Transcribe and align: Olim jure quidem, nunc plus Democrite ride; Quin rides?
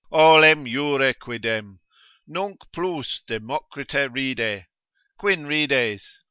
Olim 0.11 0.65
jure 0.65 1.13
quidem, 1.13 1.77
nunc 2.25 2.59
plus 2.73 3.21
Democrite 3.27 4.09
ride; 4.11 4.65
Quin 5.19 5.45
rides? 5.45 6.19